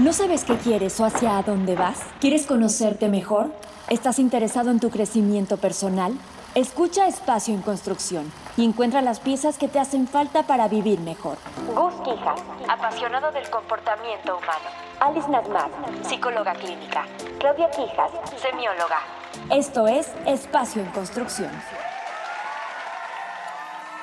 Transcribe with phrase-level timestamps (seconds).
[0.00, 1.98] ¿No sabes qué quieres o hacia dónde vas?
[2.22, 3.52] ¿Quieres conocerte mejor?
[3.90, 6.14] ¿Estás interesado en tu crecimiento personal?
[6.54, 11.36] Escucha Espacio en Construcción y encuentra las piezas que te hacen falta para vivir mejor.
[11.76, 14.70] Gus Quijas, apasionado del comportamiento humano.
[15.00, 15.70] Alice Nazmat,
[16.08, 17.04] psicóloga clínica.
[17.38, 18.10] Claudia Quijas,
[18.40, 19.00] semióloga.
[19.50, 21.50] Esto es Espacio en Construcción.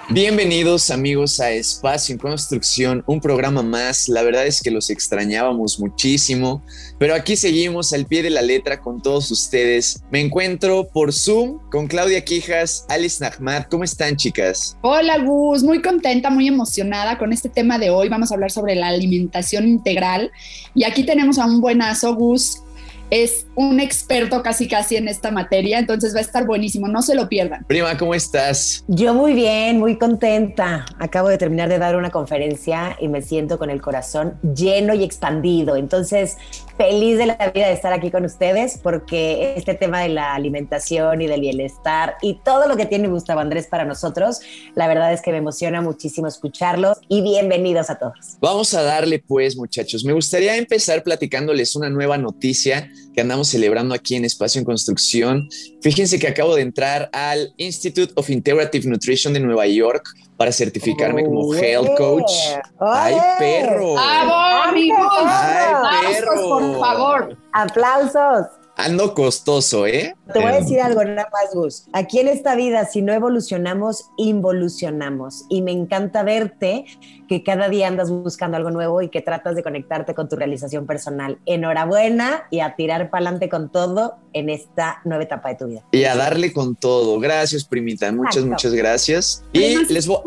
[0.09, 4.07] Bienvenidos amigos a Espacio en Construcción, un programa más.
[4.07, 6.63] La verdad es que los extrañábamos muchísimo,
[6.97, 10.01] pero aquí seguimos al pie de la letra con todos ustedes.
[10.09, 13.67] Me encuentro por Zoom con Claudia Quijas, Alice Nahmat.
[13.69, 14.77] ¿Cómo están chicas?
[14.81, 18.07] Hola Gus, muy contenta, muy emocionada con este tema de hoy.
[18.07, 20.31] Vamos a hablar sobre la alimentación integral
[20.73, 22.61] y aquí tenemos a un buenazo Gus
[23.09, 27.15] es un experto casi casi en esta materia, entonces va a estar buenísimo, no se
[27.15, 27.65] lo pierdan.
[27.65, 28.83] Prima, ¿cómo estás?
[28.87, 30.85] Yo muy bien, muy contenta.
[30.99, 35.03] Acabo de terminar de dar una conferencia y me siento con el corazón lleno y
[35.03, 35.75] expandido.
[35.75, 36.37] Entonces,
[36.77, 41.21] feliz de la vida de estar aquí con ustedes porque este tema de la alimentación
[41.21, 44.41] y del bienestar y todo lo que tiene Gustavo Andrés para nosotros,
[44.75, 48.37] la verdad es que me emociona muchísimo escucharlos y bienvenidos a todos.
[48.39, 50.03] Vamos a darle pues, muchachos.
[50.03, 55.49] Me gustaría empezar platicándoles una nueva noticia que andamos celebrando aquí en Espacio en Construcción.
[55.81, 61.25] Fíjense que acabo de entrar al Institute of Integrative Nutrition de Nueva York para certificarme
[61.25, 62.31] como Health Coach.
[62.79, 63.95] ¡Ay, perro!
[63.95, 64.33] ¡Bravo,
[64.69, 64.99] amigos!
[65.25, 66.59] ¡Ay, perro!
[66.59, 67.37] Por favor.
[67.53, 68.45] ¡Aplausos!
[68.77, 70.15] Ando costoso, ¿eh?
[70.31, 71.87] Te voy a Em, decir algo nada más, Gus.
[71.93, 75.45] Aquí en esta vida, si no evolucionamos, involucionamos.
[75.49, 76.85] Y me encanta verte
[77.27, 80.85] que cada día andas buscando algo nuevo y que tratas de conectarte con tu realización
[80.85, 81.39] personal.
[81.47, 85.83] Enhorabuena y a tirar para adelante con todo en esta nueva etapa de tu vida.
[85.91, 87.19] Y a darle con todo.
[87.19, 88.11] Gracias, primita.
[88.11, 88.49] Muchas, Exacto.
[88.51, 89.43] muchas gracias.
[89.53, 90.19] Y Además, les voy.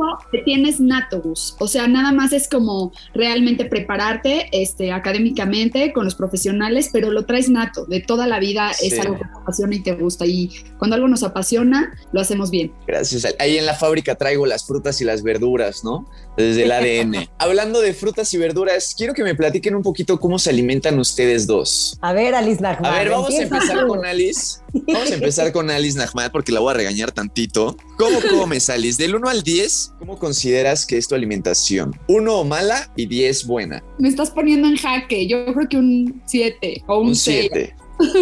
[0.44, 1.56] tienes nato, Gus.
[1.58, 7.26] O sea, nada más es como realmente prepararte este, académicamente con los profesionales, pero lo
[7.26, 7.86] traes nato.
[7.86, 8.98] De toda la vida es Sí.
[9.00, 10.26] algo que te apasiona y te gusta.
[10.26, 12.72] Y cuando algo nos apasiona, lo hacemos bien.
[12.86, 13.26] Gracias.
[13.38, 16.06] Ahí en la fábrica traigo las frutas y las verduras, ¿no?
[16.36, 17.28] Desde el ADN.
[17.38, 21.46] Hablando de frutas y verduras, quiero que me platiquen un poquito cómo se alimentan ustedes
[21.46, 21.98] dos.
[22.00, 22.92] A ver, Alice Nachman.
[22.92, 23.99] A ver, vamos a empezar tú.
[24.00, 24.58] Con Alice.
[24.72, 27.76] Vamos a empezar con Alice Nahmat porque la voy a regañar tantito.
[27.98, 29.02] ¿Cómo comes, Alice?
[29.02, 31.94] Del 1 al 10, ¿cómo consideras que es tu alimentación?
[32.08, 33.82] 1 mala y 10 buena.
[33.98, 35.26] Me estás poniendo en jaque.
[35.28, 37.48] Yo creo que un 7 o un Un 6.
[37.52, 37.76] 7.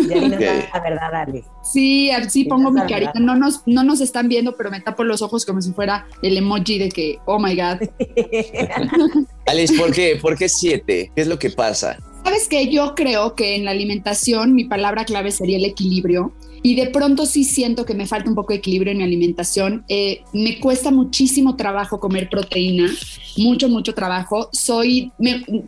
[0.08, 0.40] Ya dinos Ok.
[0.74, 1.46] la verdad, Alice.
[1.62, 3.12] Sí, así Sí, pongo mi carita.
[3.20, 6.36] No nos, no nos están viendo, pero me tapo los ojos como si fuera el
[6.36, 7.88] emoji de que, oh my God.
[9.46, 10.18] Alice, ¿por qué?
[10.20, 11.12] ¿Por qué 7?
[11.14, 11.96] ¿Qué es lo que pasa?
[12.28, 16.34] Sabes que yo creo que en la alimentación mi palabra clave sería el equilibrio.
[16.62, 19.84] Y de pronto sí siento que me falta un poco de equilibrio en mi alimentación.
[19.88, 22.90] Eh, me cuesta muchísimo trabajo comer proteína,
[23.36, 24.48] mucho, mucho trabajo.
[24.52, 25.12] Soy,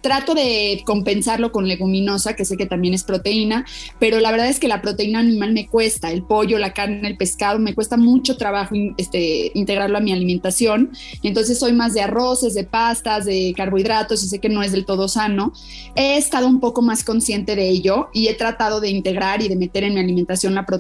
[0.00, 3.64] trato de compensarlo con leguminosa, que sé que también es proteína,
[3.98, 6.10] pero la verdad es que la proteína animal me cuesta.
[6.10, 10.90] El pollo, la carne, el pescado, me cuesta mucho trabajo este, integrarlo a mi alimentación.
[11.22, 14.84] Entonces soy más de arroces, de pastas, de carbohidratos y sé que no es del
[14.84, 15.52] todo sano.
[15.94, 19.56] He estado un poco más consciente de ello y he tratado de integrar y de
[19.56, 20.79] meter en mi alimentación la proteína,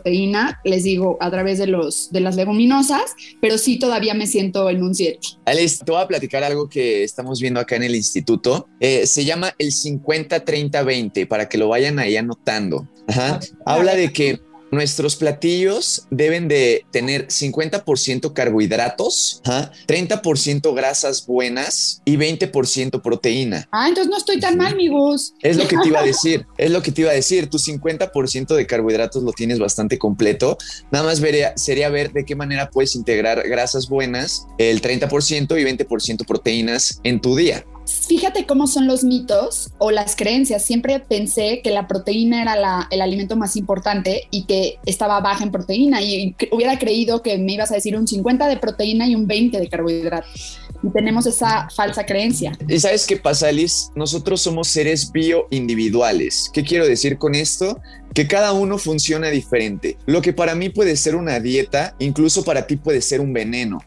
[0.64, 4.82] les digo, a través de, los, de las leguminosas, pero sí todavía me siento en
[4.82, 5.18] un 7.
[5.44, 8.68] Alice, te voy a platicar algo que estamos viendo acá en el instituto.
[8.80, 12.88] Eh, se llama el 50-30-20 para que lo vayan ahí anotando.
[13.08, 13.40] Ajá.
[13.64, 22.16] Habla de que nuestros platillos deben de tener 50% carbohidratos, ajá, 30% grasas buenas y
[22.16, 23.68] 20% proteína.
[23.72, 25.34] Ah, entonces no estoy tan mal, amigos.
[25.42, 27.48] Es lo que te iba a decir, es lo que te iba a decir.
[27.48, 30.58] Tu 50% de carbohidratos lo tienes bastante completo.
[30.90, 35.64] Nada más vería, sería ver de qué manera puedes integrar grasas buenas, el 30% y
[35.64, 37.64] 20% proteínas en tu día.
[37.86, 40.64] Fíjate cómo son los mitos o las creencias.
[40.64, 45.50] Siempre pensé que la proteína era el alimento más importante y que estaba baja en
[45.50, 49.26] proteína y hubiera creído que me ibas a decir un 50 de proteína y un
[49.26, 50.58] 20 de carbohidratos.
[50.82, 52.52] Y tenemos esa falsa creencia.
[52.66, 53.90] ¿Y sabes qué pasa, Alice?
[53.94, 56.50] Nosotros somos seres bioindividuales.
[56.52, 57.78] ¿Qué quiero decir con esto?
[58.14, 59.96] Que cada uno funciona diferente.
[60.06, 63.82] Lo que para mí puede ser una dieta, incluso para ti puede ser un veneno.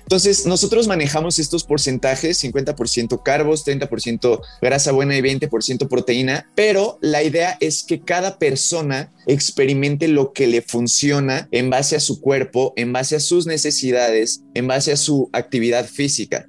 [0.00, 7.22] Entonces, nosotros manejamos estos porcentajes, 50% carbos, 30% grasa buena y 20% proteína, pero la
[7.22, 12.72] idea es que cada persona experimente lo que le funciona en base a su cuerpo,
[12.76, 16.46] en base a sus necesidades, en base a su actividad física.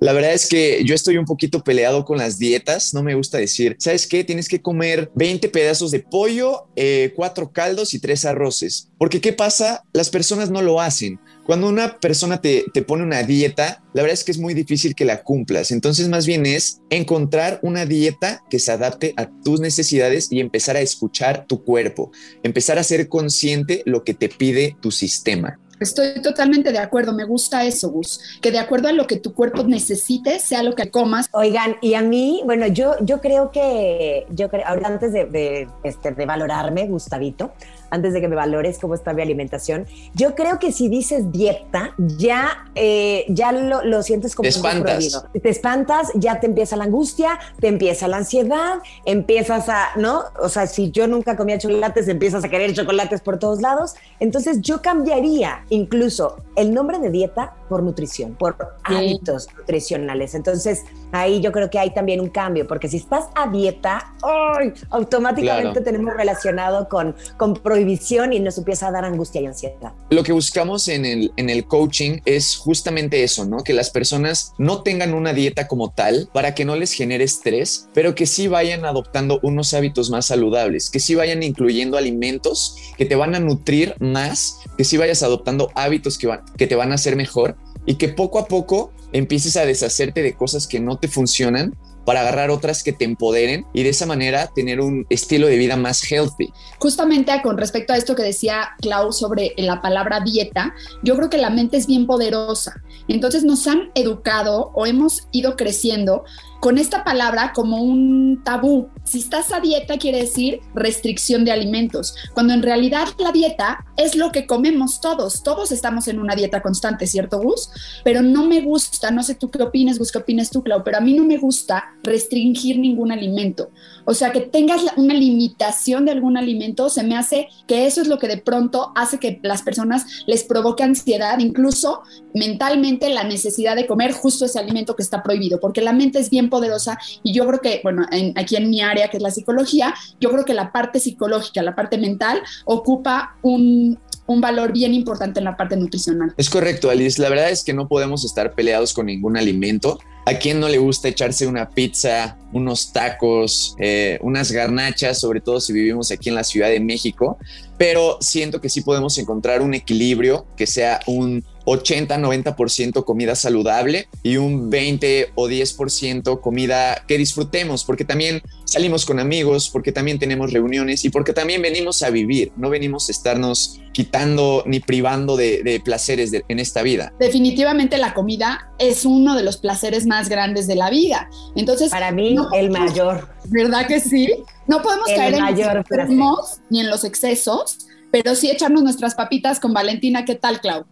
[0.00, 2.94] La verdad es que yo estoy un poquito peleado con las dietas.
[2.94, 4.22] No me gusta decir, ¿sabes qué?
[4.22, 6.43] Tienes que comer 20 pedazos de pollo
[6.76, 8.88] eh, cuatro caldos y tres arroces.
[8.98, 9.84] Porque ¿qué pasa?
[9.92, 11.20] Las personas no lo hacen.
[11.44, 14.94] Cuando una persona te, te, pone una dieta, la verdad es que es muy difícil
[14.94, 15.70] que la cumplas.
[15.70, 20.76] Entonces, más bien es encontrar una dieta que se adapte a tus necesidades y empezar
[20.76, 22.12] a escuchar tu cuerpo,
[22.42, 25.58] empezar a ser consciente lo que te pide tu sistema.
[25.80, 29.34] Estoy totalmente de acuerdo, me gusta eso, Gus, que de acuerdo a lo que tu
[29.34, 31.28] cuerpo necesite, sea lo que comas.
[31.32, 36.12] Oigan, y a mí, bueno, yo, yo creo que, yo creo, ahora antes de, este,
[36.12, 37.52] de valorarme, Gustavito,
[37.90, 39.86] antes de que me valores cómo está mi alimentación.
[40.14, 45.24] Yo creo que si dices dieta, ya, eh, ya lo, lo, sientes como te espantas.
[45.32, 50.24] Te espantas, ya te empieza la angustia, te empieza la ansiedad, empiezas a, ¿no?
[50.40, 53.94] O sea, si yo nunca comía chocolates, empiezas a querer chocolates por todos lados.
[54.20, 58.94] Entonces yo cambiaría incluso el nombre de dieta por nutrición, por sí.
[58.94, 60.36] hábitos nutricionales.
[60.36, 64.72] Entonces ahí yo creo que hay también un cambio, porque si estás a dieta, ¡ay!
[64.90, 65.82] automáticamente claro.
[65.82, 69.92] tenemos relacionado con, con prohibición y nos empieza a dar angustia y ansiedad.
[70.10, 73.64] Lo que buscamos en el, en el coaching es justamente eso, ¿no?
[73.64, 77.88] Que las personas no tengan una dieta como tal para que no les genere estrés,
[77.92, 83.04] pero que sí vayan adoptando unos hábitos más saludables, que sí vayan incluyendo alimentos que
[83.04, 86.92] te van a nutrir más, que sí vayas adoptando hábitos que, van, que te van
[86.92, 87.56] a hacer mejor
[87.86, 92.20] y que poco a poco empieces a deshacerte de cosas que no te funcionan para
[92.20, 96.02] agarrar otras que te empoderen y de esa manera tener un estilo de vida más
[96.10, 96.52] healthy.
[96.78, 101.38] Justamente con respecto a esto que decía Clau sobre la palabra dieta, yo creo que
[101.38, 102.82] la mente es bien poderosa.
[103.08, 106.24] Entonces nos han educado o hemos ido creciendo
[106.64, 108.88] con esta palabra como un tabú.
[109.04, 114.16] Si estás a dieta quiere decir restricción de alimentos, cuando en realidad la dieta es
[114.16, 115.42] lo que comemos todos.
[115.42, 117.68] Todos estamos en una dieta constante, ¿cierto, Gus?
[118.02, 120.96] Pero no me gusta, no sé tú qué opinas, Gus, qué opinas tú, Clau, pero
[120.96, 123.68] a mí no me gusta restringir ningún alimento.
[124.04, 128.08] O sea, que tengas una limitación de algún alimento, se me hace que eso es
[128.08, 132.02] lo que de pronto hace que las personas les provoque ansiedad, incluso
[132.34, 136.30] mentalmente la necesidad de comer justo ese alimento que está prohibido, porque la mente es
[136.30, 139.30] bien poderosa y yo creo que, bueno, en, aquí en mi área que es la
[139.30, 144.94] psicología, yo creo que la parte psicológica, la parte mental ocupa un, un valor bien
[144.94, 146.34] importante en la parte nutricional.
[146.36, 147.20] Es correcto, Alice.
[147.20, 149.98] La verdad es que no podemos estar peleados con ningún alimento.
[150.26, 155.60] ¿A quién no le gusta echarse una pizza, unos tacos, eh, unas garnachas, sobre todo
[155.60, 157.38] si vivimos aquí en la Ciudad de México?
[157.76, 164.36] Pero siento que sí podemos encontrar un equilibrio que sea un 80-90% comida saludable y
[164.36, 170.52] un 20 o 10% comida que disfrutemos, porque también salimos con amigos, porque también tenemos
[170.52, 175.62] reuniones y porque también venimos a vivir, no venimos a estarnos quitando ni privando de,
[175.62, 177.12] de placeres de, en esta vida.
[177.18, 181.30] Definitivamente la comida es uno de los placeres más grandes de la vida.
[181.54, 183.28] Entonces, para mí no, el mayor.
[183.46, 184.28] ¿Verdad que sí?
[184.66, 187.78] No podemos el caer mayor en los extremos ni en los excesos
[188.14, 190.24] pero sí echarnos nuestras papitas con Valentina.
[190.24, 190.86] ¿Qué tal, Clau?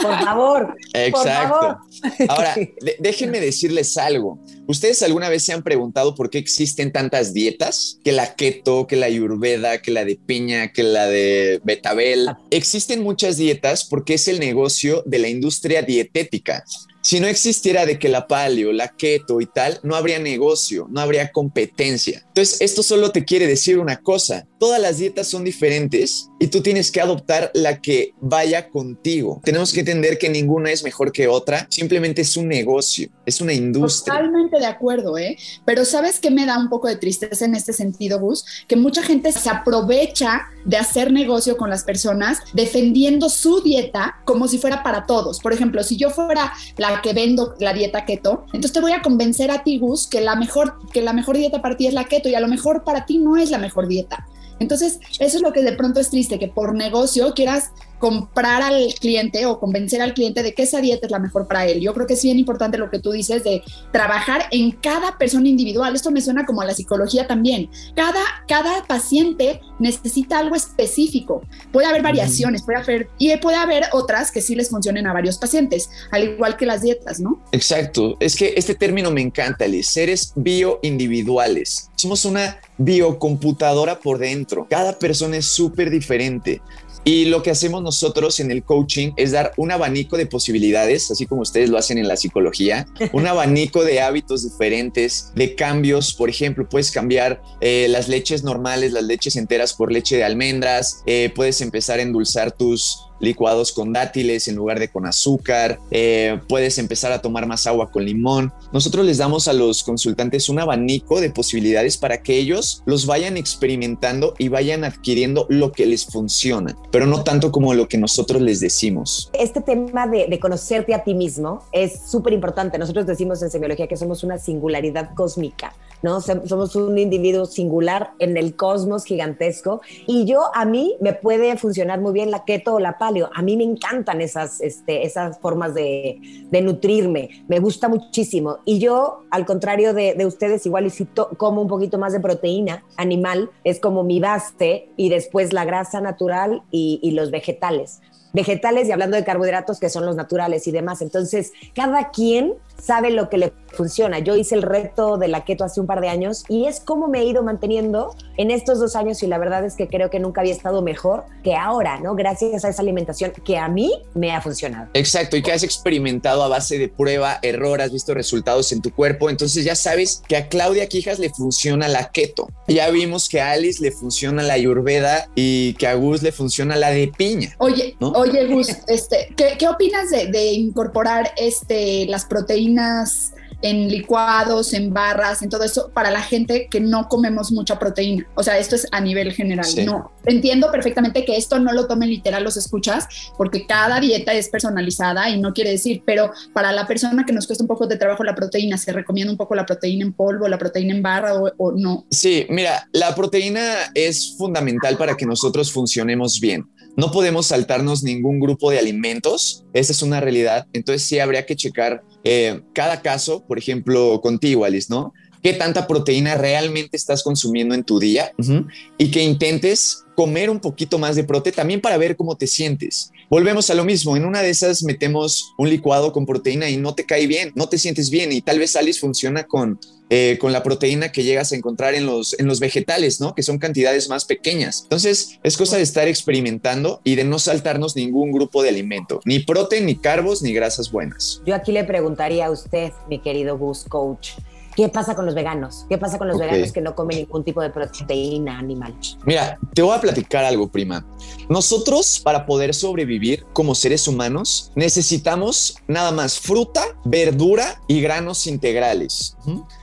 [0.00, 0.74] Por favor.
[0.94, 1.78] Exacto.
[2.00, 2.30] Por favor.
[2.30, 4.38] Ahora, de déjenme decirles algo.
[4.66, 7.98] ¿Ustedes alguna vez se han preguntado por qué existen tantas dietas?
[8.02, 12.30] Que la keto, que la ayurveda, que la de piña, que la de betabel.
[12.50, 16.64] Existen muchas dietas porque es el negocio de la industria dietética.
[17.04, 21.02] Si no existiera de que la paleo, la keto y tal, no habría negocio, no
[21.02, 22.22] habría competencia.
[22.28, 24.46] Entonces, esto solo te quiere decir una cosa.
[24.58, 29.42] Todas las dietas son diferentes y tú tienes que adoptar la que vaya contigo.
[29.44, 31.66] Tenemos que entender que ninguna es mejor que otra.
[31.68, 34.14] Simplemente es un negocio, es una industria.
[34.14, 35.36] Totalmente de acuerdo, ¿eh?
[35.66, 38.46] Pero ¿sabes qué me da un poco de tristeza en este sentido, Gus?
[38.66, 44.48] Que mucha gente se aprovecha de hacer negocio con las personas defendiendo su dieta como
[44.48, 45.38] si fuera para todos.
[45.40, 49.02] Por ejemplo, si yo fuera la que vendo la dieta keto, entonces te voy a
[49.02, 52.04] convencer a ti, Gus, que la mejor, que la mejor dieta para ti es la
[52.04, 54.26] keto y a lo mejor para ti no es la mejor dieta.
[54.60, 57.72] Entonces, eso es lo que de pronto es triste, que por negocio quieras
[58.04, 61.66] comprar al cliente o convencer al cliente de que esa dieta es la mejor para
[61.66, 61.80] él.
[61.80, 65.48] Yo creo que es bien importante lo que tú dices de trabajar en cada persona
[65.48, 65.94] individual.
[65.94, 67.70] Esto me suena como a la psicología también.
[67.96, 71.40] Cada, cada paciente necesita algo específico.
[71.72, 75.38] Puede haber variaciones, puede haber, y puede haber otras que sí les funcionen a varios
[75.38, 77.42] pacientes, al igual que las dietas, ¿no?
[77.52, 78.18] Exacto.
[78.20, 79.86] Es que este término me encanta, Liz.
[79.86, 81.88] Seres bioindividuales.
[81.96, 84.66] Somos una biocomputadora por dentro.
[84.68, 86.60] Cada persona es súper diferente.
[87.04, 91.26] Y lo que hacemos nosotros en el coaching es dar un abanico de posibilidades, así
[91.26, 96.14] como ustedes lo hacen en la psicología, un abanico de hábitos diferentes, de cambios.
[96.14, 101.02] Por ejemplo, puedes cambiar eh, las leches normales, las leches enteras por leche de almendras,
[101.06, 106.40] eh, puedes empezar a endulzar tus, licuados con dátiles en lugar de con azúcar, eh,
[106.48, 108.52] puedes empezar a tomar más agua con limón.
[108.72, 113.36] Nosotros les damos a los consultantes un abanico de posibilidades para que ellos los vayan
[113.36, 118.42] experimentando y vayan adquiriendo lo que les funciona, pero no tanto como lo que nosotros
[118.42, 119.30] les decimos.
[119.32, 122.78] Este tema de, de conocerte a ti mismo es súper importante.
[122.78, 125.74] Nosotros decimos en semiología que somos una singularidad cósmica.
[126.04, 126.20] ¿No?
[126.20, 132.02] Somos un individuo singular en el cosmos gigantesco y yo a mí me puede funcionar
[132.02, 133.30] muy bien la keto o la paleo.
[133.34, 136.20] A mí me encantan esas, este, esas formas de,
[136.62, 138.58] nutrirme, me gusta muchísimo.
[138.66, 141.06] Y yo, al contrario de, de ustedes, igual y si
[141.38, 146.02] como un poquito más de proteína animal, es como mi base y después la grasa
[146.02, 148.02] natural y, y los vegetales
[148.34, 151.00] vegetales y hablando de carbohidratos que son los naturales y demás.
[151.00, 154.20] Entonces, cada quien sabe lo que le funciona.
[154.20, 157.08] Yo hice el reto de la keto hace un par de años y es como
[157.08, 160.20] me he ido manteniendo en estos dos años y la verdad es que creo que
[160.20, 162.14] nunca había estado mejor que ahora, ¿no?
[162.14, 164.88] Gracias a esa alimentación que a mí me ha funcionado.
[164.94, 168.92] Exacto, y que has experimentado a base de prueba, error, has visto resultados en tu
[168.92, 172.48] cuerpo, entonces ya sabes que a Claudia Quijas le funciona la keto.
[172.68, 176.76] Ya vimos que a Alice le funciona la ayurveda y que a Gus le funciona
[176.76, 177.54] la de piña.
[177.58, 183.88] Oye, oye Gus, este, ¿qué, ¿qué, opinas de, de incorporar este, las proteínas proteínas en
[183.88, 188.26] licuados, en barras, en todo eso, para la gente que no comemos mucha proteína.
[188.34, 189.66] O sea, esto es a nivel general.
[189.86, 194.50] No, entiendo perfectamente que esto no lo tomen literal los escuchas, porque cada dieta es
[194.50, 197.96] personalizada y no quiere decir, pero para la persona que nos cuesta un poco de
[197.96, 201.34] trabajo la proteína, ¿se recomienda un poco la proteína en polvo, la proteína en barra
[201.34, 202.04] o, o no?
[202.10, 203.62] Sí, mira, la proteína
[203.94, 206.66] es fundamental para que nosotros funcionemos bien.
[206.96, 210.68] No podemos saltarnos ningún grupo de alimentos, esa es una realidad.
[210.72, 215.14] Entonces sí habría que checar eh, cada caso, por ejemplo, contigo, Alice, ¿no?
[215.40, 218.32] ¿Qué tanta proteína realmente estás consumiendo en tu día?
[218.36, 218.66] Uh -huh.
[218.98, 223.12] Y que intentes comer un poquito más de prote también para ver cómo te sientes.
[223.30, 226.94] Volvemos a lo mismo, en una de esas metemos un licuado con proteína y no
[226.94, 229.78] te cae bien, no te sientes bien y tal vez Alice funciona con,
[230.10, 233.34] eh, con la proteína que llegas a encontrar en los, en los vegetales, ¿no?
[233.34, 234.82] Que son cantidades más pequeñas.
[234.82, 239.40] Entonces es cosa de estar experimentando y de no saltarnos ningún grupo de alimento, ni
[239.40, 241.40] prote, ni carbos, ni grasas buenas.
[241.46, 244.32] Yo aquí le preguntaría a usted, mi querido Gus Coach,
[244.76, 245.86] ¿Qué pasa con los veganos?
[245.88, 246.48] ¿Qué pasa con los okay.
[246.48, 248.94] veganos que no comen ningún tipo de proteína animal?
[249.24, 251.06] Mira, te voy a platicar algo, prima.
[251.48, 259.36] Nosotros, para poder sobrevivir como seres humanos, necesitamos nada más fruta, verdura y granos integrales.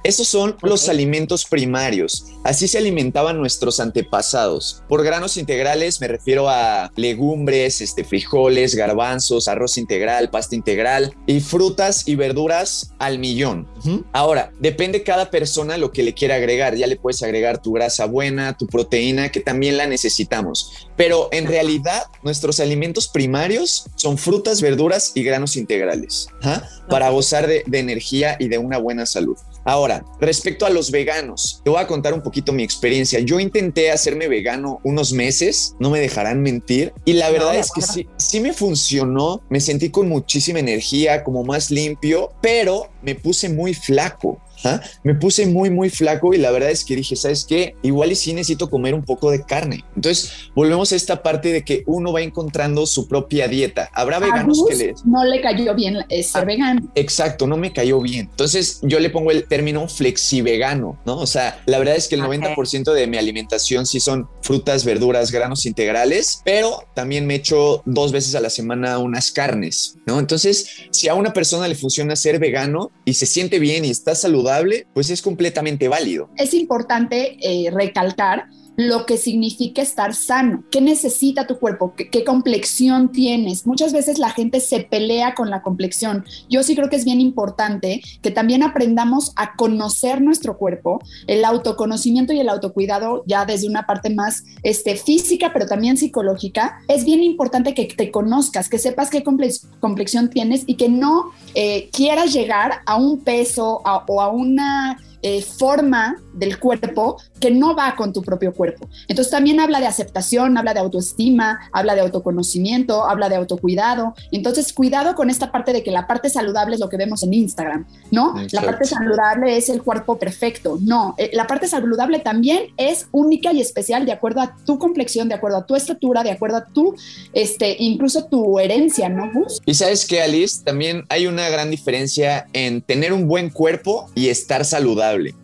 [0.03, 0.69] Esos son okay.
[0.69, 2.25] los alimentos primarios.
[2.43, 4.83] Así se alimentaban nuestros antepasados.
[4.89, 11.39] Por granos integrales me refiero a legumbres, este, frijoles, garbanzos, arroz integral, pasta integral y
[11.39, 13.67] frutas y verduras al millón.
[13.83, 14.05] Uh -huh.
[14.13, 16.75] Ahora, depende cada persona lo que le quiera agregar.
[16.75, 20.87] Ya le puedes agregar tu grasa buena, tu proteína, que también la necesitamos.
[20.95, 26.63] Pero en realidad, nuestros alimentos primarios son frutas, verduras y granos integrales ¿ah?
[26.89, 29.37] para gozar de, de energía y de una buena salud.
[29.63, 33.19] Ahora, respecto a los veganos, te voy a contar un poquito mi experiencia.
[33.19, 37.71] Yo intenté hacerme vegano unos meses, no me dejarán mentir, y la verdad no, es
[37.71, 43.13] que sí, sí me funcionó, me sentí con muchísima energía, como más limpio, pero me
[43.13, 44.41] puse muy flaco.
[44.63, 44.81] ¿Ah?
[45.03, 47.75] me puse muy muy flaco y la verdad es que dije, ¿sabes qué?
[47.81, 49.83] Igual y sí necesito comer un poco de carne.
[49.95, 53.89] Entonces, volvemos a esta parte de que uno va encontrando su propia dieta.
[53.93, 55.05] Habrá veganos que les...
[55.05, 56.91] No le cayó bien ser ah, vegano.
[56.95, 58.27] Exacto, no me cayó bien.
[58.29, 61.17] Entonces, yo le pongo el término flexivegano, ¿no?
[61.17, 62.39] O sea, la verdad es que el okay.
[62.39, 68.11] 90% de mi alimentación sí son frutas, verduras, granos integrales, pero también me echo dos
[68.11, 70.19] veces a la semana unas carnes, ¿no?
[70.19, 74.15] Entonces, si a una persona le funciona ser vegano y se siente bien y está
[74.15, 74.50] saludable,
[74.93, 76.29] pues es completamente válido.
[76.37, 78.47] Es importante eh, recalcar
[78.77, 83.67] lo que significa estar sano, qué necesita tu cuerpo, ¿Qué, qué, complexión tienes.
[83.67, 86.25] Muchas veces la gente se pelea con la complexión.
[86.49, 91.43] Yo sí creo que es bien importante que también aprendamos a conocer nuestro cuerpo, el
[91.45, 96.79] autoconocimiento y el autocuidado ya desde una parte más este, física, pero también psicológica.
[96.87, 101.31] Es bien importante que te conozcas, que sepas qué complex, complexión tienes y que no
[101.55, 107.75] eh, quieras llegar a un peso o a una eh, forma del cuerpo que no
[107.75, 108.87] va con tu propio cuerpo.
[109.07, 114.15] Entonces también habla de aceptación, habla de autoestima, habla de autoconocimiento, habla de autocuidado.
[114.31, 117.33] Entonces cuidado con esta parte de que la parte saludable es lo que vemos en
[117.33, 118.39] Instagram, ¿no?
[118.39, 118.55] Exacto.
[118.55, 120.77] La parte saludable es el cuerpo perfecto.
[120.81, 125.27] No, eh, la parte saludable también es única y especial de acuerdo a tu complexión,
[125.27, 126.95] de acuerdo a tu estatura, de acuerdo a tu,
[127.33, 129.29] este, incluso tu herencia, ¿no?
[129.65, 134.29] Y sabes que, Alice, también hay una gran diferencia en tener un buen cuerpo y
[134.29, 135.35] estar saludable saludable.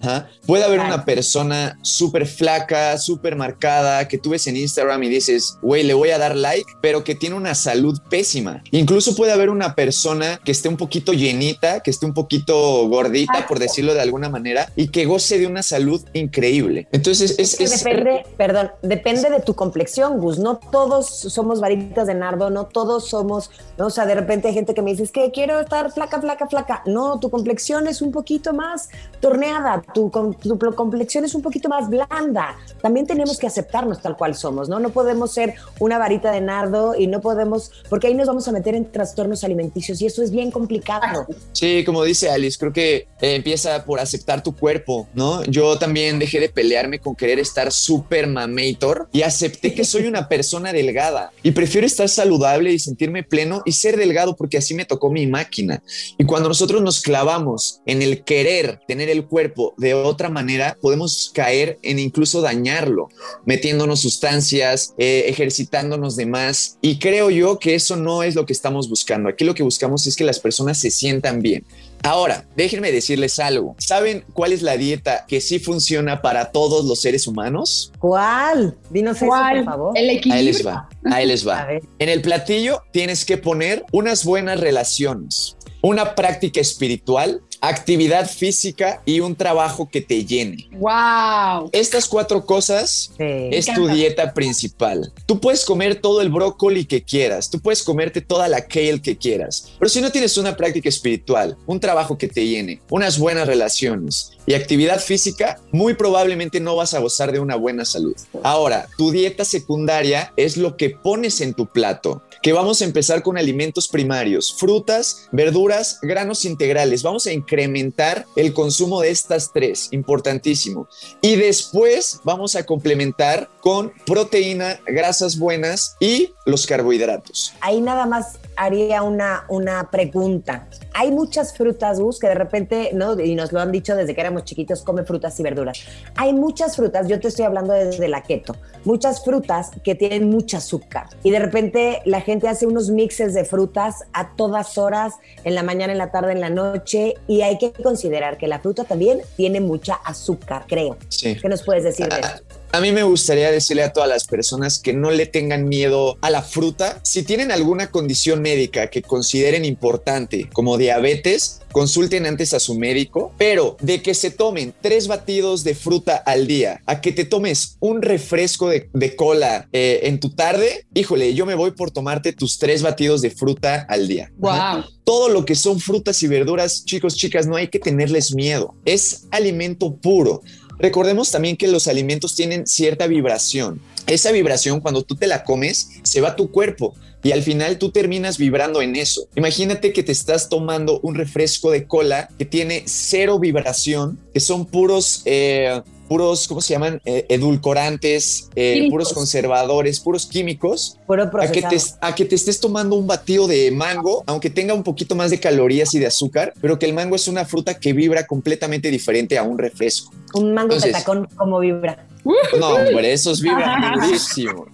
[0.46, 5.58] Puede haber una persona súper flaca, súper marcada, que tú ves en Instagram y dices,
[5.62, 8.64] güey, le voy a dar like, pero que tiene una salud pésima.
[8.72, 13.46] Incluso puede haber una persona que esté un poquito llenita, que esté un poquito gordita,
[13.48, 16.88] por decirlo de alguna manera, y que goce de una salud increíble.
[16.92, 17.58] Entonces, es...
[17.58, 20.40] depende, perdón, depende de tu complexión, Gus.
[20.40, 23.88] No todos somos varitas de nardo, no todos somos, ¿no?
[23.88, 26.48] o sea, de repente hay gente que me dice, es que quiero estar flaca, flaca,
[26.48, 26.84] flaca.
[26.86, 29.57] No, tu complexión es un poquito más torneada,
[29.94, 30.10] tu,
[30.42, 32.58] tu complexión es un poquito más blanda.
[32.82, 34.80] También tenemos que aceptarnos tal cual somos, ¿no?
[34.80, 38.52] No podemos ser una varita de nardo y no podemos, porque ahí nos vamos a
[38.52, 41.28] meter en trastornos alimenticios y eso es bien complicado.
[41.52, 45.44] Sí, como dice Alice, creo que eh, empieza por aceptar tu cuerpo, ¿no?
[45.46, 50.28] Yo también dejé de pelearme con querer estar súper mamator y acepté que soy una
[50.28, 54.86] persona delgada y prefiero estar saludable y sentirme pleno y ser delgado porque así me
[54.86, 55.82] tocó mi máquina.
[56.18, 59.47] Y cuando nosotros nos clavamos en el querer tener el cuerpo
[59.78, 63.10] de otra manera, podemos caer en incluso dañarlo,
[63.46, 66.78] metiéndonos sustancias, eh, ejercitándonos de más.
[66.82, 69.30] Y creo yo que eso no es lo que estamos buscando.
[69.30, 71.66] Aquí lo que buscamos es que las personas se sientan bien.
[72.04, 73.76] Ahora, déjenme decirles algo.
[73.80, 77.92] ¿Saben cuál es la dieta que sí funciona para todos los seres humanos?
[78.00, 78.78] ¿Cuál?
[78.90, 79.98] Dinos eso, por favor.
[79.98, 80.34] El equilibrio.
[80.36, 80.90] Ahí les va.
[81.06, 81.68] Ahí les va.
[82.00, 89.20] En el platillo tienes que poner unas buenas relaciones, una práctica espiritual actividad física y
[89.20, 90.70] un trabajo que te llene.
[90.74, 91.70] Wow.
[91.72, 95.12] Estas cuatro cosas es tu dieta principal.
[95.26, 99.18] Tú puedes comer todo el brócoli que quieras, tú puedes comerte toda la kale que
[99.18, 103.48] quieras, pero si no tienes una práctica espiritual, un trabajo que te llene, unas buenas
[103.48, 108.16] relaciones y actividad física, muy probablemente no vas a gozar de una buena salud.
[108.44, 113.24] Ahora, tu dieta secundaria es lo que pones en tu plato que vamos a empezar
[113.24, 117.04] con alimentos primarios, frutas, verduras, granos integrales.
[117.04, 120.88] Vamos a incrementar el consumo de estas tres, importantísimo.
[121.20, 127.54] Y después vamos a complementar con proteína, grasas buenas y los carbohidratos.
[127.60, 130.70] Ahí nada más haría una, una pregunta.
[130.94, 133.20] Hay muchas frutas, Gus, que de repente, ¿no?
[133.20, 135.80] Y nos lo han dicho desde que éramos chiquitos, come frutas y verduras.
[136.16, 140.58] Hay muchas frutas, yo te estoy hablando desde la keto, muchas frutas que tienen mucho
[140.58, 141.08] azúcar.
[141.24, 145.14] Y de repente la gente hace unos mixes de frutas a todas horas,
[145.44, 147.16] en la mañana, en la tarde, en la noche.
[147.28, 150.98] Y hay que considerar que la fruta también tiene mucha azúcar, creo.
[151.10, 151.38] Sí.
[151.42, 152.44] ¿Qué nos puedes decir de ah, eso?
[152.72, 156.30] A mí me gustaría decirle a todas las personas que no le tengan miedo a
[156.30, 157.00] la fruta.
[157.04, 163.32] Si tienen alguna condición médica que consideren importante, como diabetes, consulten antes a su médico,
[163.38, 167.78] pero de que se tomen tres batidos de fruta al día a que te tomes
[167.80, 172.58] un refresco de, cola eh, en tu tarde, híjole, yo me voy por tomarte tus
[172.58, 174.32] tres batidos de fruta al día.
[174.38, 174.84] Wow.
[175.04, 178.76] Todo lo que son frutas y verduras, chicos, chicas, no hay que tenerles miedo.
[178.84, 180.42] Es alimento puro.
[180.80, 183.82] Recordemos también que los alimentos tienen cierta vibración.
[184.06, 187.78] Esa vibración, cuando tú te la comes, se va a tu cuerpo y al final
[187.78, 189.28] tú terminas vibrando en eso.
[189.36, 194.66] Imagínate que te estás tomando un refresco de cola que tiene cero vibración, que son
[194.66, 195.24] puros...
[195.26, 197.02] Eh, puros, ¿cómo se llaman?
[197.06, 202.96] Eh, edulcorantes, eh, puros conservadores, puros químicos, a que, te, a que te estés tomando
[202.96, 206.80] un batido de mango, aunque tenga un poquito más de calorías y de azúcar, pero
[206.80, 210.12] que el mango es una fruta que vibra completamente diferente a un refresco.
[210.34, 212.06] Un mango de tacón, como vibra?
[212.60, 214.66] No, hombre, esos vibran durísimo.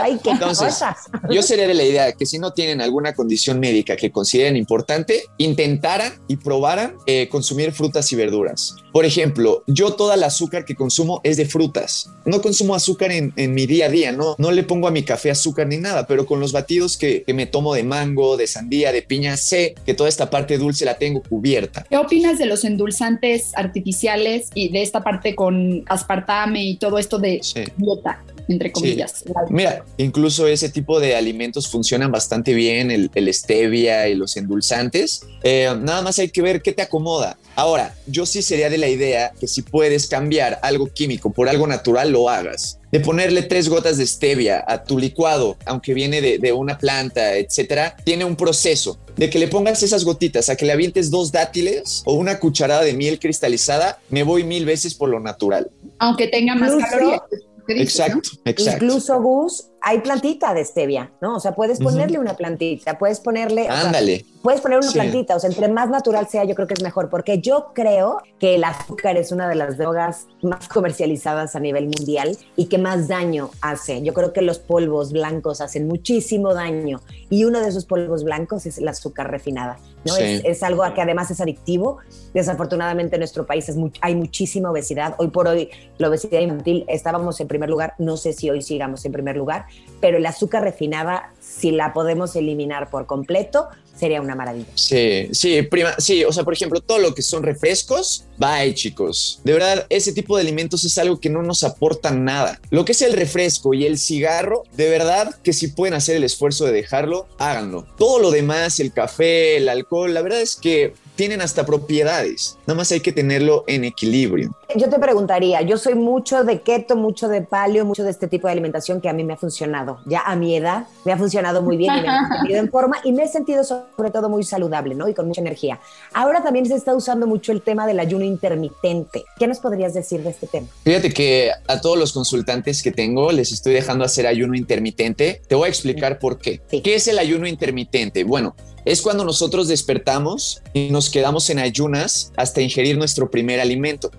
[0.00, 0.82] Ay, qué Entonces,
[1.30, 5.24] yo sería de la idea que si no tienen alguna condición médica que consideren importante,
[5.36, 8.76] intentaran y probaran eh, consumir frutas y verduras.
[8.92, 12.10] Por ejemplo, yo toda el azúcar que consumo es de frutas.
[12.24, 15.30] No consumo azúcar en, mi día a día, no, no le pongo a mi café
[15.30, 18.92] azúcar ni nada, pero con los batidos que, que me tomo de mango, de sandía,
[18.92, 21.84] de piña, sé que toda esta parte dulce la tengo cubierta.
[21.88, 27.18] ¿Qué opinas de los endulzantes artificiales y de esta parte con aspartame y todo esto
[27.18, 27.40] de
[27.76, 28.22] dieta?
[28.48, 29.24] Entre comillas.
[29.50, 35.22] Mira, incluso ese tipo de alimentos funcionan bastante bien, el, stevia y los endulzantes.
[35.42, 37.36] Eh, nada más hay que ver qué te acomoda.
[37.54, 41.66] Ahora, yo sí sería de la idea que si puedes cambiar algo químico por algo
[41.66, 42.78] natural, lo hagas.
[42.90, 47.36] De ponerle tres gotas de stevia a tu licuado, aunque viene de, de una planta,
[47.36, 48.98] etcétera, tiene un proceso.
[49.16, 52.82] De que le pongas esas gotitas a que le avientes dos dátiles o una cucharada
[52.82, 55.70] de miel cristalizada, me voy mil veces por lo natural.
[55.98, 57.22] Aunque tenga más calorías.
[57.68, 58.84] Exacto, exacto.
[58.84, 61.36] Incluso, Gus, hay plantita de stevia, ¿no?
[61.36, 63.68] O sea, puedes ponerle una plantita, puedes ponerle...
[63.68, 64.24] Ándale.
[64.48, 67.10] Puedes poner una plantita, o sea, entre más natural sea, yo creo que es mejor,
[67.10, 71.84] porque yo creo que el azúcar es una de las drogas más comercializadas a nivel
[71.84, 74.02] mundial y que más daño hace.
[74.02, 78.64] Yo creo que los polvos blancos hacen muchísimo daño y uno de esos polvos blancos
[78.64, 79.76] es el azúcar refinada.
[80.06, 80.16] ¿no?
[80.16, 81.98] Es, algo que además es adictivo.
[82.32, 85.14] Desafortunadamente en nuestro país es hay muchísima obesidad.
[85.18, 89.04] Hoy por hoy la obesidad infantil estábamos en primer lugar, no sé si hoy sigamos
[89.04, 89.66] en primer lugar,
[90.00, 94.68] pero el azúcar refinada, si la podemos eliminar por completo, sería una maravilla.
[94.74, 99.40] Sí, sí, prima, sí, o sea, por ejemplo, todo lo que son refrescos, bye chicos.
[99.44, 102.60] De verdad, ese tipo de alimentos es algo que no nos aporta nada.
[102.70, 106.24] Lo que es el refresco y el cigarro, de verdad que si pueden hacer el
[106.24, 107.86] esfuerzo de dejarlo, háganlo.
[107.96, 112.56] Todo lo demás, el café, el alcohol, la verdad es que tienen hasta propiedades.
[112.64, 114.54] Nada más hay que tenerlo en equilibrio.
[114.76, 118.46] Yo te preguntaría, yo soy mucho de keto, mucho de paleo, mucho de este tipo
[118.46, 119.98] de alimentación que a mí me ha funcionado.
[120.06, 122.98] Ya a mi edad me ha funcionado muy bien y me he sentido en forma
[123.02, 125.08] y me he sentido sobre todo muy saludable, ¿no?
[125.08, 125.80] Y con mucha energía.
[126.14, 129.24] Ahora también se está usando mucho el tema del ayuno intermitente.
[129.40, 130.68] ¿Qué nos podrías decir de este tema?
[130.84, 135.42] Fíjate que a todos los consultantes que tengo les estoy dejando hacer ayuno intermitente.
[135.48, 136.60] Te voy a explicar por qué.
[136.70, 138.22] ¿Qué es el ayuno intermitente?
[138.22, 138.54] Bueno,
[138.88, 144.10] es cuando nosotros despertamos y nos quedamos en ayunas hasta ingerir nuestro primer alimento.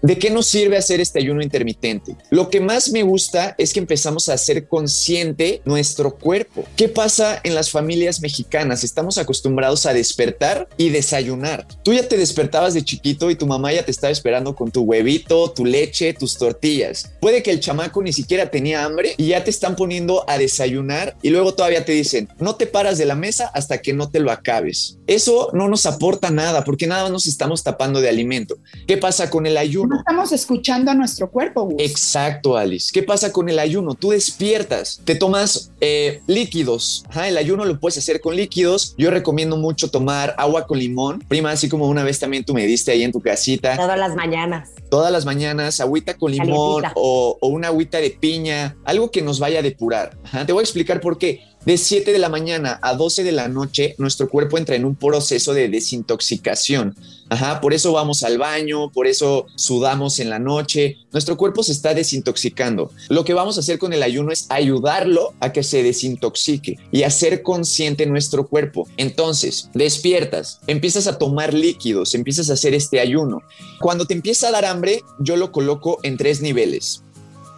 [0.00, 2.16] ¿De qué nos sirve hacer este ayuno intermitente?
[2.30, 6.64] Lo que más me gusta es que empezamos a hacer consciente nuestro cuerpo.
[6.76, 8.84] ¿Qué pasa en las familias mexicanas?
[8.84, 11.66] Estamos acostumbrados a despertar y desayunar.
[11.82, 14.82] Tú ya te despertabas de chiquito y tu mamá ya te estaba esperando con tu
[14.82, 17.10] huevito, tu leche, tus tortillas.
[17.20, 21.16] Puede que el chamaco ni siquiera tenía hambre y ya te están poniendo a desayunar
[21.22, 24.20] y luego todavía te dicen, no te paras de la mesa hasta que no te
[24.20, 24.98] lo acabes.
[25.08, 28.58] Eso no nos aporta nada porque nada nos estamos tapando de alimento.
[28.86, 29.87] ¿Qué pasa con el ayuno?
[29.88, 31.74] No estamos escuchando a nuestro cuerpo.
[31.78, 32.90] Exacto, Alice.
[32.92, 33.94] ¿Qué pasa con el ayuno?
[33.94, 37.04] Tú despiertas, te tomas eh, líquidos.
[37.24, 38.94] el ayuno lo puedes hacer con líquidos.
[38.98, 41.24] Yo recomiendo mucho tomar agua con limón.
[41.26, 43.76] Prima, así como una vez también tú me diste ahí en tu casita.
[43.76, 44.70] Todas las mañanas.
[44.90, 49.58] Todas las mañanas, agüita con limón o, una agüita de piña, algo que nos vaya
[49.58, 50.16] a depurar.
[50.46, 51.42] Te voy a explicar por qué.
[51.64, 54.94] De 7 de la mañana a 12 de la noche, nuestro cuerpo entra en un
[54.94, 56.96] proceso de desintoxicación.
[57.30, 60.96] Ajá, por eso vamos al baño, por eso sudamos en la noche.
[61.12, 62.90] Nuestro cuerpo se está desintoxicando.
[63.08, 67.02] Lo que vamos a hacer con el ayuno es ayudarlo a que se desintoxique y
[67.02, 68.88] hacer consciente nuestro cuerpo.
[68.96, 73.42] Entonces, despiertas, empiezas a tomar líquidos, empiezas a hacer este ayuno.
[73.78, 77.02] Cuando te empieza a dar hambre, yo lo coloco en tres niveles.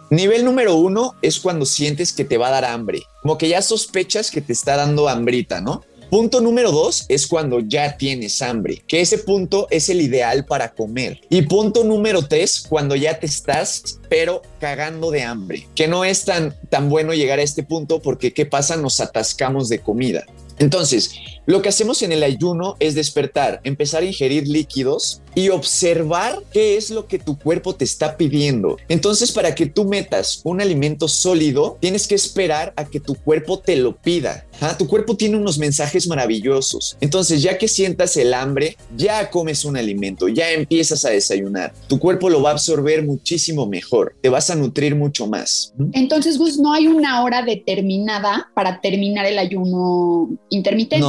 [0.09, 3.61] Nivel número uno es cuando sientes que te va a dar hambre, como que ya
[3.61, 5.85] sospechas que te está dando hambrita, ¿no?
[6.11, 10.73] Punto número dos es cuando ya tienes hambre, que ese punto es el ideal para
[10.73, 11.21] comer.
[11.29, 16.25] Y punto número tres, cuando ya te estás, pero cagando de hambre, que no es
[16.25, 18.75] tan, tan bueno llegar a este punto porque ¿qué pasa?
[18.75, 20.25] Nos atascamos de comida.
[20.59, 21.15] Entonces,
[21.47, 26.77] lo que hacemos en el ayuno es despertar, empezar a ingerir líquidos y observar qué
[26.77, 28.77] es lo que tu cuerpo te está pidiendo.
[28.89, 33.59] Entonces, para que tú metas un alimento sólido, tienes que esperar a que tu cuerpo
[33.59, 34.45] te lo pida.
[34.63, 36.95] Ah, tu cuerpo tiene unos mensajes maravillosos.
[37.01, 41.73] Entonces, ya que sientas el hambre, ya comes un alimento, ya empiezas a desayunar.
[41.87, 45.73] Tu cuerpo lo va a absorber muchísimo mejor, te vas a nutrir mucho más.
[45.93, 51.07] Entonces, Gus, no hay una hora determinada para terminar el ayuno intermitente.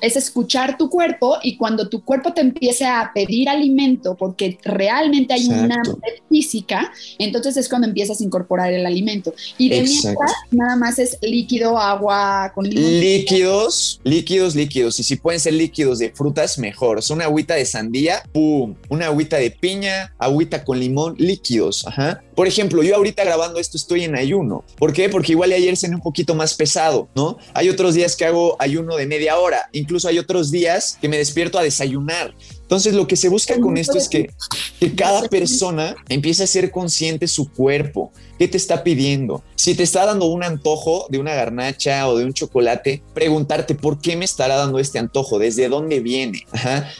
[0.00, 5.34] Es escuchar tu cuerpo y cuando tu cuerpo te empiece a pedir alimento porque realmente
[5.34, 9.34] hay una hambre física, entonces es cuando empiezas a incorporar el alimento.
[9.58, 12.77] Y de mientras, nada más es líquido, agua con.
[12.78, 15.00] Líquidos, líquidos, líquidos.
[15.00, 16.98] Y si pueden ser líquidos de frutas, mejor.
[16.98, 18.76] Es una agüita de sandía, pum.
[18.88, 21.86] Una agüita de piña, agüita con limón, líquidos.
[21.86, 22.22] Ajá.
[22.34, 24.64] Por ejemplo, yo ahorita grabando esto estoy en ayuno.
[24.76, 25.08] ¿Por qué?
[25.08, 27.36] Porque igual ayer cené un poquito más pesado, ¿no?
[27.52, 29.68] Hay otros días que hago ayuno de media hora.
[29.72, 32.34] Incluso hay otros días que me despierto a desayunar.
[32.68, 34.30] Entonces, lo que se busca con esto es que,
[34.78, 39.42] que cada persona empiece a ser consciente su cuerpo, qué te está pidiendo.
[39.56, 43.98] Si te está dando un antojo de una garnacha o de un chocolate, preguntarte por
[44.00, 46.46] qué me estará dando este antojo, desde dónde viene.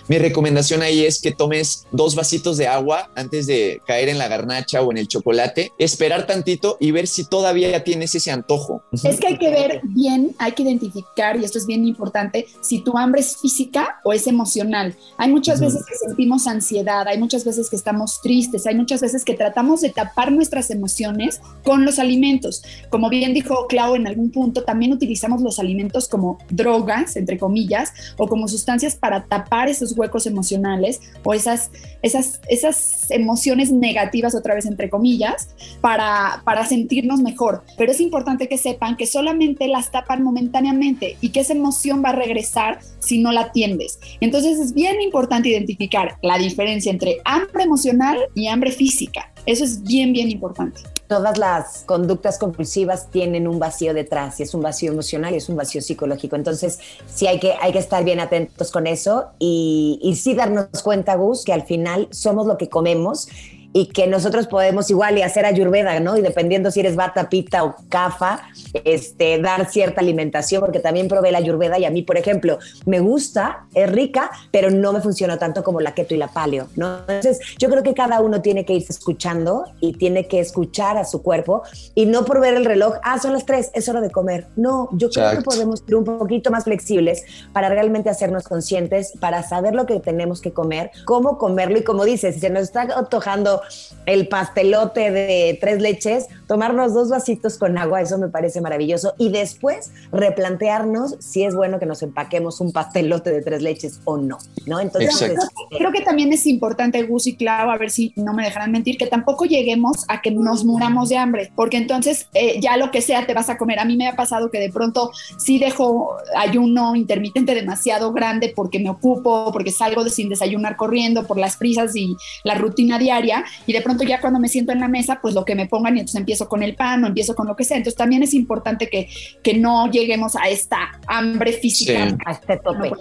[0.09, 4.26] Mi recomendación ahí es que tomes dos vasitos de agua antes de caer en la
[4.26, 8.83] garnacha o en el chocolate, esperar tantito y ver si todavía tienes ese antojo.
[9.04, 12.81] Es que hay que ver bien, hay que identificar, y esto es bien importante, si
[12.81, 14.96] tu hambre es física o es emocional.
[15.16, 19.25] Hay muchas veces que sentimos ansiedad, hay muchas veces que estamos tristes, hay muchas veces
[19.25, 22.62] que tratamos de tapar nuestras emociones con los alimentos.
[22.90, 27.92] Como bien dijo Clau en algún punto, también utilizamos los alimentos como drogas, entre comillas,
[28.16, 31.71] o como sustancias para tapar esos huecos emocionales o esas,
[32.03, 35.49] esas, esas emociones negativas, otra vez entre comillas,
[35.81, 37.64] para, para sentirnos mejor.
[37.77, 42.11] Pero es importante que sepan que solamente las tapan momentáneamente y que esa emoción va
[42.11, 43.99] a regresar si no la atiendes.
[44.21, 49.32] Entonces es bien importante identificar la diferencia entre hambre emocional y hambre física.
[49.46, 54.54] Eso es bien, bien importante todas las conductas compulsivas tienen un vacío detrás, y es
[54.54, 56.37] un vacío emocional y es un vacío psicológico.
[56.37, 60.82] Entonces, sí hay que, hay que estar bien atentos con eso y, y sí darnos
[60.84, 63.28] cuenta, Gus, que al final somos lo que comemos
[63.72, 66.16] y que nosotros podemos igual y hacer ayurveda, ¿no?
[66.16, 68.40] Y dependiendo si eres bata, pita o kafa,
[68.85, 73.00] este, dar cierta alimentación, porque también probé la ayurveda y a mí, por ejemplo, me
[73.00, 76.98] gusta, es rica, pero no me funciona tanto como la keto y la paleo, ¿no?
[77.00, 81.04] Entonces, yo creo que cada uno tiene que irse escuchando y tiene que escuchar a
[81.04, 81.62] su cuerpo
[81.94, 84.46] y no por ver el reloj, ah, son las tres, es hora de comer.
[84.57, 89.42] No, yo creo que podemos ser un poquito más flexibles para realmente hacernos conscientes, para
[89.42, 92.83] saber lo que tenemos que comer, cómo comerlo y como dices, si se nos está
[92.83, 93.58] antojando
[94.07, 99.14] el pastelote de tres leches, tomarnos dos vasitos con agua, eso me parece maravilloso.
[99.18, 104.16] Y después replantearnos si es bueno que nos empaquemos un pastelote de tres leches o
[104.16, 104.38] no.
[104.66, 104.80] ¿no?
[104.80, 108.44] Entonces, pues, creo que también es importante, Gus y Clau, a ver si no me
[108.44, 112.76] dejarán mentir, que tampoco lleguemos a que nos muramos de hambre, porque entonces eh, ya
[112.76, 113.78] lo que sea te vas a comer.
[113.78, 118.78] A mí me ha pasado que de pronto sí dejo ayuno intermitente demasiado grande porque
[118.78, 123.44] me ocupo, porque salgo de sin desayunar corriendo por las prisas y la rutina diaria
[123.66, 125.96] y de pronto ya cuando me siento en la mesa, pues lo que me pongan
[125.96, 127.79] y entonces empiezo con el pan o empiezo con lo que sea.
[127.79, 129.09] Entonces también es importante que,
[129.42, 132.92] que no lleguemos a esta hambre física, a este tope.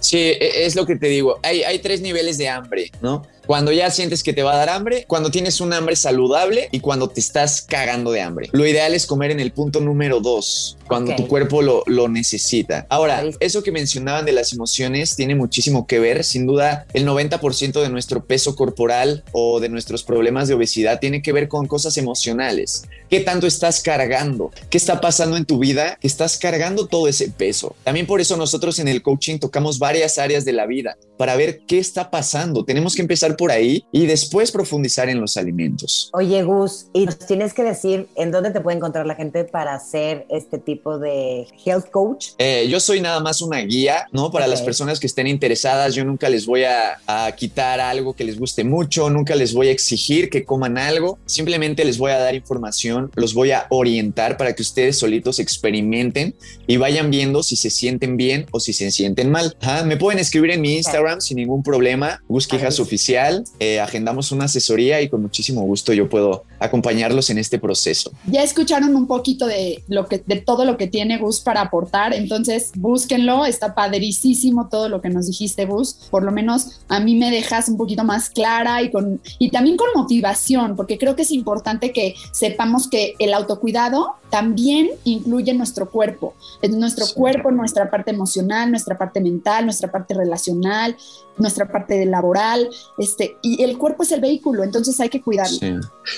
[0.00, 1.38] Sí, e, es lo que te digo.
[1.42, 3.22] Hay, hay tres niveles de hambre, ¿no?
[3.46, 6.80] Cuando ya sientes que te va a dar hambre, cuando tienes un hambre saludable y
[6.80, 8.48] cuando te estás cagando de hambre.
[8.52, 12.86] Lo ideal es comer en el punto número dos, cuando tu cuerpo lo, lo necesita.
[12.88, 16.24] Ahora, eso que mencionaban de las emociones tiene muchísimo que ver.
[16.24, 21.22] Sin duda, el 90% de nuestro peso corporal o de nuestros problemas de obesidad tiene
[21.22, 22.84] que ver con cosas emocionales.
[23.10, 24.50] ¿Qué tanto estás cargando?
[24.70, 25.98] ¿Qué está pasando en tu vida?
[26.00, 27.76] Que estás cargando todo ese peso.
[27.84, 31.60] También por eso nosotros en el coaching tocamos varias áreas de la vida para ver
[31.66, 32.64] qué está pasando.
[32.64, 36.10] Tenemos que empezar por ahí y después profundizar en los alimentos.
[36.12, 40.26] Oye, Gus, y tienes que decir en dónde te puede encontrar la gente para hacer
[40.28, 42.28] este tipo de health coach.
[42.38, 44.30] Eh, yo soy nada más una guía, ¿no?
[44.30, 48.24] Para las personas que estén interesadas, yo nunca les voy a, a quitar algo que
[48.24, 52.18] les guste mucho, nunca les voy a exigir que coman algo, simplemente les voy a
[52.18, 56.34] dar información, los voy a orientar para que ustedes solitos experimenten
[56.66, 59.56] y vayan viendo si se sienten bien o si se sienten mal.
[59.84, 63.23] me pueden escribir en mi Instagram sin ningún problema, Gus Quijas Oficial,
[63.58, 68.12] eh, agendamos una asesoría y con muchísimo gusto yo puedo acompañarlos en este proceso.
[68.26, 72.14] Ya escucharon un poquito de lo que de todo lo que tiene Gus para aportar,
[72.14, 77.14] entonces búsquenlo, está padricísimo todo lo que nos dijiste Gus, por lo menos a mí
[77.14, 81.22] me dejas un poquito más clara y con y también con motivación, porque creo que
[81.22, 87.90] es importante que sepamos que el autocuidado también incluye nuestro cuerpo, es nuestro cuerpo, nuestra
[87.90, 90.96] parte emocional, nuestra parte mental, nuestra parte relacional,
[91.38, 92.68] nuestra parte laboral,
[93.14, 95.58] este, y el cuerpo es el vehículo, entonces hay que cuidarlo.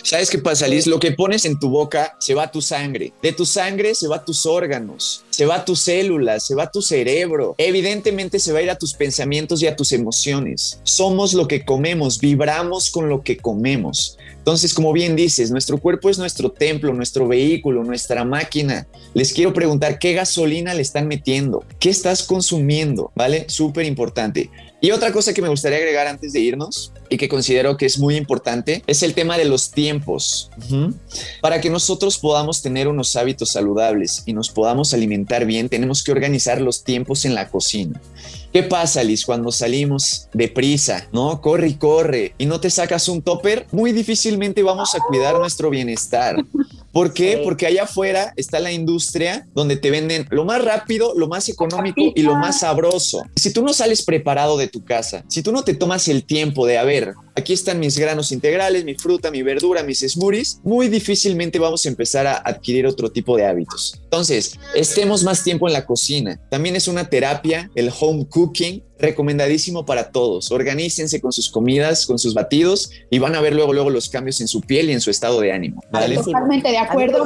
[0.02, 0.86] ¿Sabes qué pasa, Liz?
[0.86, 4.24] Lo que pones en tu boca se va tu sangre, de tu sangre se va
[4.24, 8.70] tus órganos, se va tus células, se va tu cerebro, evidentemente se va a ir
[8.70, 10.80] a tus pensamientos y a tus emociones.
[10.84, 14.16] Somos lo que comemos, vibramos con lo que comemos.
[14.46, 18.86] Entonces, como bien dices, nuestro cuerpo es nuestro templo, nuestro vehículo, nuestra máquina.
[19.12, 23.46] Les quiero preguntar qué gasolina le están metiendo, qué estás consumiendo, ¿vale?
[23.48, 24.48] Súper importante.
[24.80, 27.98] Y otra cosa que me gustaría agregar antes de irnos y que considero que es
[27.98, 30.50] muy importante es el tema de los tiempos.
[31.40, 36.12] Para que nosotros podamos tener unos hábitos saludables y nos podamos alimentar bien, tenemos que
[36.12, 38.00] organizar los tiempos en la cocina.
[38.52, 41.40] ¿Qué pasa, Liz, cuando salimos deprisa, no?
[41.40, 43.66] Corre y corre y no te sacas un topper?
[43.72, 46.36] Muy difícilmente vamos a cuidar nuestro bienestar.
[46.96, 47.42] ¿Por qué?
[47.44, 52.00] Porque allá afuera está la industria donde te venden lo más rápido, lo más económico
[52.14, 53.22] y lo más sabroso.
[53.36, 56.66] Si tú no sales preparado de tu casa, si tú no te tomas el tiempo
[56.66, 60.88] de, a ver, aquí están mis granos integrales, mi fruta, mi verdura, mis smoothies, muy
[60.88, 64.00] difícilmente vamos a empezar a adquirir otro tipo de hábitos.
[64.04, 66.40] Entonces, estemos más tiempo en la cocina.
[66.48, 70.50] También es una terapia, el home cooking, recomendadísimo para todos.
[70.50, 74.40] Organícense con sus comidas, con sus batidos y van a ver luego, luego los cambios
[74.40, 75.82] en su piel y en su estado de ánimo.
[75.90, 77.24] Totalmente de acuerdo.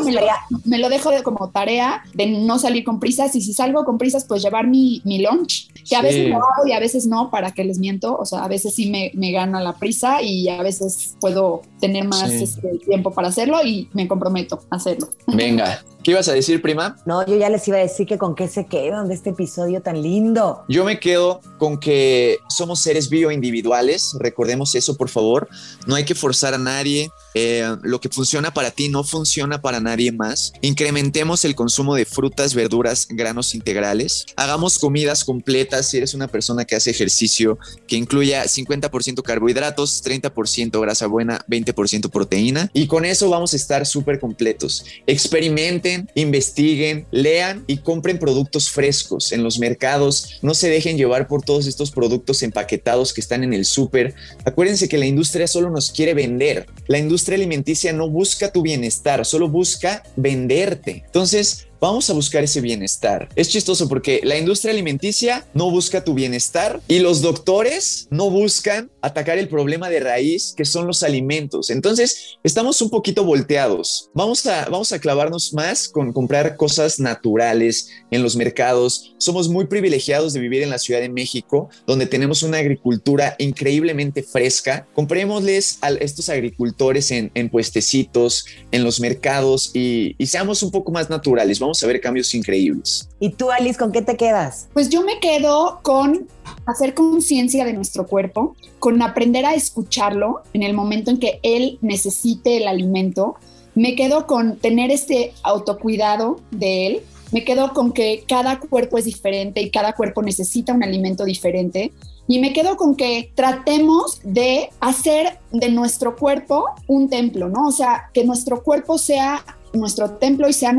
[0.65, 3.99] Me lo, dejo de como tarea de no salir con prisas y si salgo con
[3.99, 7.31] prisas, pues llevar mi, mi lunch, que a veces lo hago y a veces no,
[7.31, 8.17] para que les miento.
[8.17, 11.63] O sea, a veces sí me, me gana la prisa prisa y a veces puedo
[11.81, 15.09] tener más este, tiempo para hacerlo y me comprometo a hacerlo.
[15.27, 16.97] Venga, ¿qué ibas a decir, prima?
[17.05, 19.83] No, yo ya les iba a decir que con qué se quedan de este episodio
[19.83, 20.65] tan lindo.
[20.69, 25.49] Yo me quedo con que somos seres bioindividuales, recordemos eso, por favor.
[25.87, 27.11] No hay que forzar a nadie.
[27.35, 30.53] Eh, lo que funciona para ti no funciona para nadie más.
[30.63, 34.27] Incrementemos el consumo de frutas, verduras, granos integrales.
[34.37, 40.81] Hagamos comidas completas si eres una persona que hace ejercicio que incluya 50% carbohidratos, 30%
[40.81, 42.71] grasa buena, 20% proteína.
[42.73, 44.85] Y con eso vamos a estar súper completos.
[45.07, 50.39] Experimenten, investiguen, lean y compren productos frescos en los mercados.
[50.43, 54.15] No se dejen llevar por todos estos productos empaquetados que están en el súper.
[54.45, 56.67] Acuérdense que la industria solo nos quiere vender.
[56.87, 61.03] La industria alimenticia no busca tu bienestar, solo busca venderte.
[61.07, 63.29] Entonces, vamos a buscar ese bienestar.
[63.35, 68.91] Es chistoso porque la industria alimenticia no busca tu bienestar y los doctores no buscan
[69.01, 71.71] atacar el problema de raíz que son los alimentos.
[71.71, 74.11] Entonces, estamos un poquito volteados.
[74.15, 79.15] Vamos a, vamos a clavarnos más con comprar cosas naturales en los mercados.
[79.19, 84.23] Somos muy privilegiados de vivir en la Ciudad de México, donde tenemos una agricultura increíblemente
[84.23, 84.87] fresca.
[84.95, 91.11] Comprémosles a estos agricultores en, en puestecitos, en los mercados y, seamos un poco más
[91.11, 91.59] naturales.
[91.71, 93.09] Vamos a ver cambios increíbles.
[93.21, 94.69] ¿Y tú, Alice, con qué te quedas?
[94.73, 96.27] Pues yo me quedo con
[96.67, 101.79] hacer conciencia de nuestro cuerpo, con aprender a escucharlo en el momento en que él
[101.81, 103.37] necesite el alimento.
[103.77, 107.01] Me quedo con tener este autocuidado de él.
[107.31, 111.93] Me quedo con que cada cuerpo es diferente y cada cuerpo necesita un alimento diferente.
[112.27, 117.69] Y me quedo con que tratemos de hacer de nuestro cuerpo un templo, ¿no?
[117.69, 120.75] O sea, que nuestro cuerpo sea nuestro templo y sea,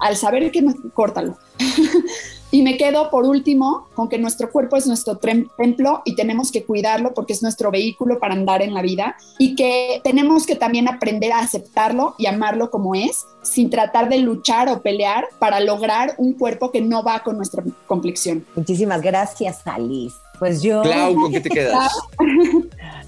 [0.00, 0.64] al saber que,
[0.94, 1.36] córtalo.
[2.50, 6.64] y me quedo por último con que nuestro cuerpo es nuestro templo y tenemos que
[6.64, 10.88] cuidarlo porque es nuestro vehículo para andar en la vida y que tenemos que también
[10.88, 16.14] aprender a aceptarlo y amarlo como es sin tratar de luchar o pelear para lograr
[16.18, 18.44] un cuerpo que no va con nuestra complexión.
[18.54, 20.21] Muchísimas gracias, Alice.
[20.38, 20.82] Pues yo.
[20.82, 21.92] Clau, ¿con qué te quedas?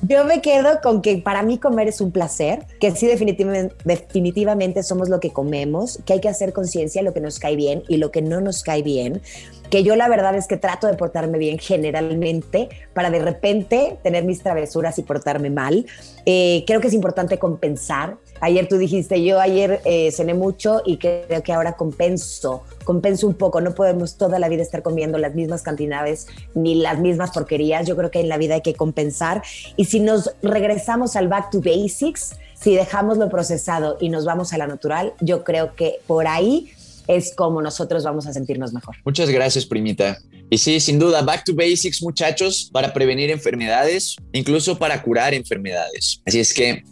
[0.02, 4.82] yo me quedo con que para mí comer es un placer, que sí, definitivamente, definitivamente
[4.82, 7.82] somos lo que comemos, que hay que hacer conciencia de lo que nos cae bien
[7.88, 9.22] y lo que no nos cae bien
[9.74, 14.22] que yo la verdad es que trato de portarme bien generalmente para de repente tener
[14.22, 15.84] mis travesuras y portarme mal.
[16.26, 18.18] Eh, creo que es importante compensar.
[18.40, 23.34] Ayer tú dijiste, yo ayer eh, cené mucho y creo que ahora compenso, compenso un
[23.34, 23.60] poco.
[23.60, 27.84] No podemos toda la vida estar comiendo las mismas cantidades ni las mismas porquerías.
[27.84, 29.42] Yo creo que en la vida hay que compensar.
[29.74, 34.52] Y si nos regresamos al back to basics, si dejamos lo procesado y nos vamos
[34.52, 36.70] a la natural, yo creo que por ahí
[37.08, 38.96] es como nosotros vamos a sentirnos mejor.
[39.04, 40.18] Muchas gracias, primita.
[40.50, 46.20] Y sí, sin duda, back to basics, muchachos, para prevenir enfermedades, incluso para curar enfermedades.
[46.26, 46.82] Así es que,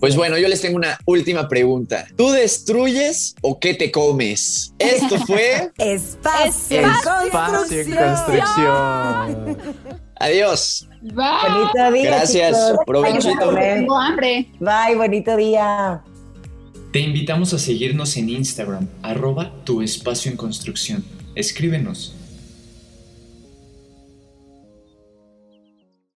[0.00, 2.06] pues bueno, yo les tengo una última pregunta.
[2.16, 4.72] ¿Tú destruyes o qué te comes?
[4.78, 9.58] Esto fue Espacio, Espacio en construcción.
[10.16, 10.86] Adiós.
[11.00, 11.14] Bye.
[11.48, 12.10] Bonito día.
[12.10, 12.56] Gracias.
[12.86, 13.54] Provechito.
[13.54, 14.50] Tengo hambre.
[14.60, 16.02] Bye, bonito día.
[16.92, 21.04] Te invitamos a seguirnos en Instagram, arroba tu espacio en construcción.
[21.36, 22.14] Escríbenos.